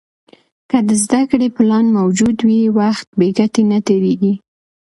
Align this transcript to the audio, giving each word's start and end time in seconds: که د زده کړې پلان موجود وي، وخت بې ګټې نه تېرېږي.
که 0.69 0.77
د 0.87 0.89
زده 1.03 1.21
کړې 1.31 1.47
پلان 1.57 1.85
موجود 1.97 2.37
وي، 2.47 2.61
وخت 2.79 3.07
بې 3.19 3.29
ګټې 3.37 3.63
نه 3.71 3.79
تېرېږي. 3.87 4.33